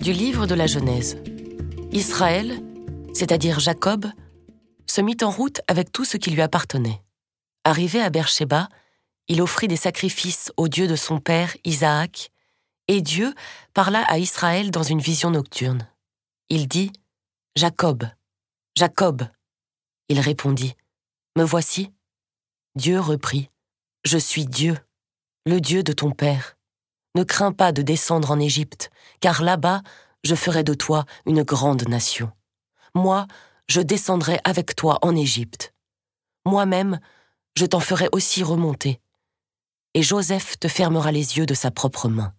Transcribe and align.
Du 0.00 0.12
livre 0.12 0.46
de 0.46 0.54
la 0.54 0.66
Genèse. 0.66 1.16
Israël, 1.90 2.60
c'est-à-dire 3.14 3.58
Jacob, 3.58 4.06
se 4.86 5.00
mit 5.00 5.16
en 5.22 5.30
route 5.30 5.60
avec 5.66 5.90
tout 5.90 6.04
ce 6.04 6.16
qui 6.16 6.30
lui 6.30 6.40
appartenait. 6.40 7.02
Arrivé 7.64 8.00
à 8.00 8.10
Beersheba, 8.10 8.68
il 9.28 9.42
offrit 9.42 9.68
des 9.68 9.76
sacrifices 9.76 10.52
au 10.56 10.68
Dieu 10.68 10.86
de 10.86 10.96
son 10.96 11.18
père 11.18 11.56
Isaac, 11.64 12.30
et 12.88 13.00
Dieu 13.00 13.34
parla 13.74 14.02
à 14.04 14.18
Israël 14.18 14.70
dans 14.70 14.82
une 14.82 15.00
vision 15.00 15.30
nocturne. 15.30 15.88
Il 16.48 16.68
dit 16.68 16.92
Jacob, 17.56 18.04
Jacob. 18.76 19.22
Il 20.08 20.20
répondit 20.20 20.74
Me 21.36 21.44
voici. 21.44 21.90
Dieu 22.76 23.00
reprit 23.00 23.50
Je 24.04 24.18
suis 24.18 24.46
Dieu, 24.46 24.76
le 25.44 25.60
Dieu 25.60 25.82
de 25.82 25.92
ton 25.92 26.10
père. 26.10 26.56
Ne 27.14 27.24
crains 27.24 27.52
pas 27.52 27.72
de 27.72 27.82
descendre 27.82 28.30
en 28.30 28.40
Égypte, 28.40 28.90
car 29.20 29.42
là-bas, 29.42 29.82
je 30.24 30.34
ferai 30.34 30.64
de 30.64 30.74
toi 30.74 31.04
une 31.26 31.42
grande 31.42 31.88
nation. 31.88 32.30
Moi, 32.94 33.26
je 33.68 33.80
descendrai 33.80 34.40
avec 34.44 34.74
toi 34.76 34.98
en 35.02 35.14
Égypte. 35.14 35.74
Moi-même, 36.46 37.00
je 37.56 37.66
t'en 37.66 37.80
ferai 37.80 38.08
aussi 38.12 38.42
remonter. 38.42 39.00
Et 39.94 40.02
Joseph 40.02 40.58
te 40.58 40.68
fermera 40.68 41.12
les 41.12 41.36
yeux 41.38 41.46
de 41.46 41.54
sa 41.54 41.70
propre 41.70 42.08
main. 42.08 42.34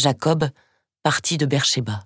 Jacob 0.00 0.48
partit 1.02 1.38
de 1.38 1.46
Beersheba. 1.46 2.04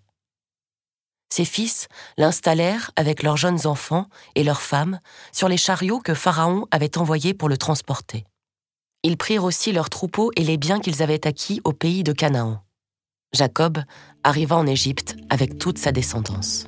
Ses 1.31 1.45
fils 1.45 1.89
l'installèrent 2.17 2.91
avec 2.97 3.23
leurs 3.23 3.37
jeunes 3.37 3.67
enfants 3.67 4.09
et 4.35 4.45
leurs 4.45 4.63
femmes 4.63 5.01
sur 5.33 5.49
les 5.49 5.57
chariots 5.57 6.01
que 6.01 6.15
Pharaon 6.15 6.67
avait 6.71 6.99
envoyés 6.99 7.35
pour 7.35 7.49
le 7.49 7.57
transporter. 7.57 8.25
Ils 9.05 9.19
prirent 9.19 9.45
aussi 9.45 9.71
leurs 9.71 9.91
troupeaux 9.91 10.33
et 10.35 10.43
les 10.43 10.57
biens 10.57 10.81
qu'ils 10.81 11.03
avaient 11.03 11.27
acquis 11.27 11.61
au 11.65 11.73
pays 11.73 12.03
de 12.03 12.13
Canaan. 12.13 12.65
Jacob 13.35 13.79
arriva 14.23 14.57
en 14.57 14.67
Égypte 14.67 15.17
avec 15.29 15.59
toute 15.59 15.77
sa 15.77 15.93
descendance. 15.93 16.65